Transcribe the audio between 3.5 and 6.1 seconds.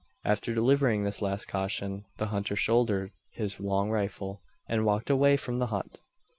long rifle, and walked away from the hut.